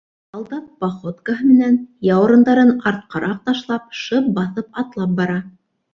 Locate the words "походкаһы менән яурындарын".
0.83-2.73